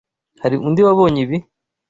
Hari 0.43 0.55
undi 0.67 0.81
wabonye 0.87 1.19
ibi? 1.25 1.37